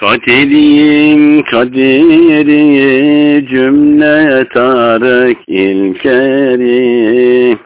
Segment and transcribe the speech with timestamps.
[0.00, 7.56] Kadiriyim kadiri cümle Tarık ilkeri.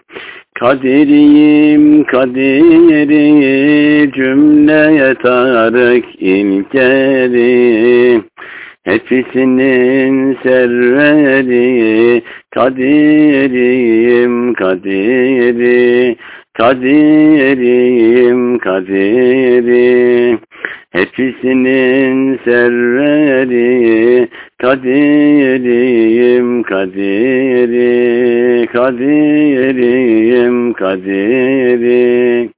[0.60, 8.23] Kadiriyim kadiri cümle Tarık ilkeri.
[8.85, 16.17] Hepsinin serveri kadiriyim kadiri
[16.55, 20.39] Kadiriyim kadiri
[20.93, 32.50] Hepsinin serveri kadiriyim kadiri kadiriyim kadiri.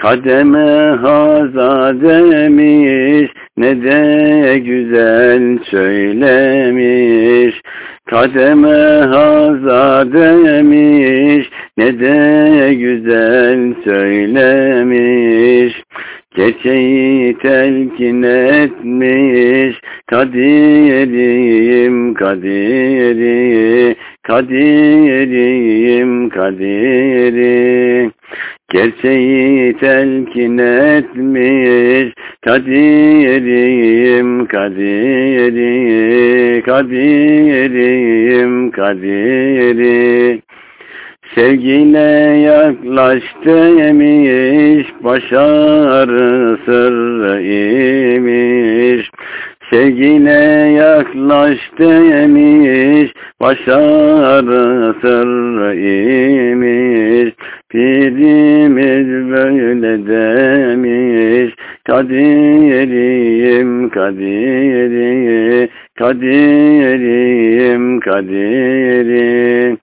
[0.00, 7.60] Kademe haza demiş ne de güzel söylemiş.
[8.06, 8.78] Kademe
[9.12, 15.35] haza demiş ne de güzel söylemiş
[16.36, 28.10] Gerçeği telkin etmiş kadiriyim kadiri kadiriyim kadiri.
[28.72, 32.14] Gerçeği telkin etmiş
[32.44, 40.42] kadiriyim kadiri kadiriyim kadiri
[41.36, 49.10] Sevgiyle yaklaş demiş, başarı sırrı imiş.
[49.70, 50.30] Sevgiyle
[50.72, 57.34] yaklaş demiş, başarı sırrı imiş.
[57.68, 69.76] Pirimiz böyle demiş, kadiriyim kadiri, kadiriyim kadiri.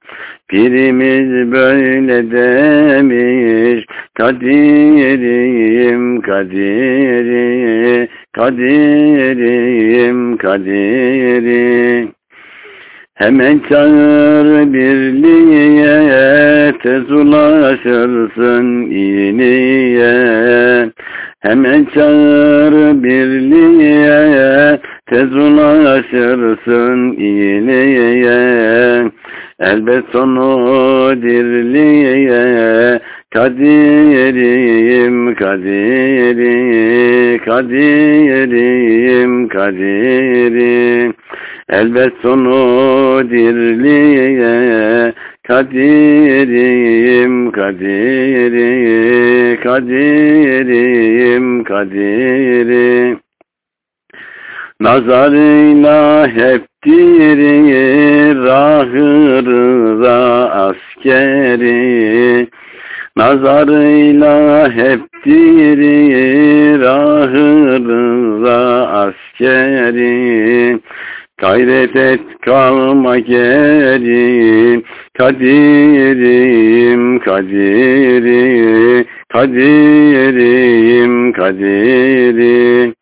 [0.53, 12.07] Pirimiz böyle demiş, kadiriyim kadiri, kadiriyim kadiri.
[13.13, 20.89] Hemen çağır birliğe, tez ulaşırsın iyiliğe.
[21.39, 28.32] Hemen çağır birliğe, tez ulaşırsın iyiliğe.
[29.63, 32.99] Elbet sonu dirliğe,
[33.33, 41.13] kadiriyim kadiri, kadiriyim kadiri.
[41.69, 45.13] Elbet sonu dirliğe,
[45.47, 48.69] kadiriyim kadiri,
[49.63, 53.22] kadiriyim kadiri.
[54.83, 60.19] Nazarıyla hep diri, rahırda
[60.51, 62.47] askeri.
[63.17, 70.79] Nazarıyla hep diri, rahırda askeri.
[71.37, 74.83] Gayret et kalma geri,
[75.17, 82.93] kadirim kadiri, kadirim kadiri.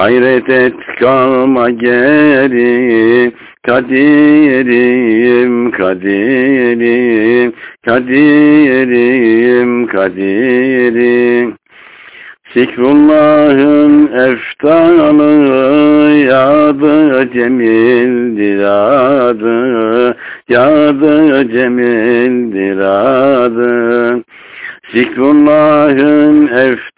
[0.00, 3.32] Gayret et kalma geri,
[3.66, 7.52] kadirim kadirim,
[7.84, 11.54] kadirim kadirim.
[12.54, 15.32] Zikrullah'ın eftanı
[16.18, 20.16] yadı cemildir adı,
[20.48, 24.22] yadı cemildir adı.
[24.92, 26.89] Zikrullah'ın eftanı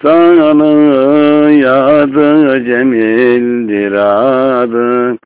[1.50, 5.18] yadı cemildir adı.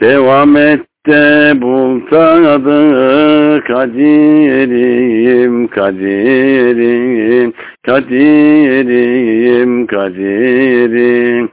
[0.00, 7.52] Devam et de bul tadı kadiriyim kadiriyim
[7.86, 11.48] kadiriyim kadiriyim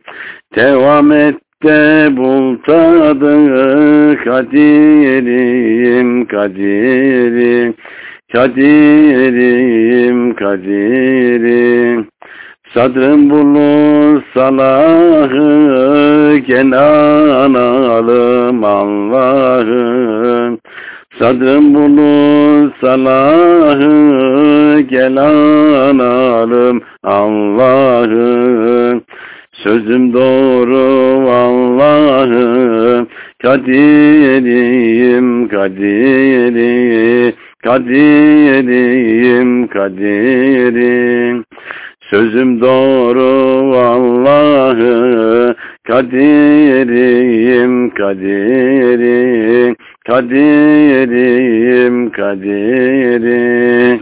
[0.56, 3.38] devam et de bul tadı
[4.24, 7.74] kadiriyim kadiriyim
[8.34, 12.08] kadiriyim kadiriyim
[12.74, 20.60] Sadrım bulur salahı, kenan alım Allah'ım.
[21.20, 29.02] Sadrım bulur salahı, kenan alım Allah'ım.
[29.52, 33.08] Sözüm doğru Allah'ım,
[33.44, 41.46] kadiriyim kadiri, kadiriyim kadirim.
[42.00, 49.76] Sözüm doğru Allah'ı kadiriyim kadiri
[50.08, 54.01] kadiriyim kadiri